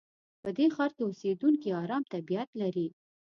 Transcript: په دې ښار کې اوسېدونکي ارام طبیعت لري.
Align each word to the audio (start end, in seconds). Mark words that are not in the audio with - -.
په 0.41 0.49
دې 0.57 0.65
ښار 0.75 0.91
کې 0.95 1.03
اوسېدونکي 1.05 1.69
ارام 1.81 2.03
طبیعت 2.13 2.49
لري. 2.61 2.87